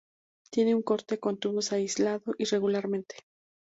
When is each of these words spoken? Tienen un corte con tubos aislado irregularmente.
Tienen 0.49 0.77
un 0.77 0.81
corte 0.81 1.19
con 1.19 1.37
tubos 1.37 1.71
aislado 1.73 2.33
irregularmente. 2.39 3.17